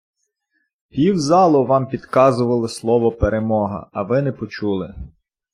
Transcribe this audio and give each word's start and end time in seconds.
Пів 0.89 1.19
залу 1.19 1.65
Вам 1.65 1.87
підказували 1.87 2.69
слово 2.69 3.11
"перемога", 3.11 3.89
а 3.93 4.03
Ви 4.03 4.21
не 4.21 4.31
почули. 4.31 4.95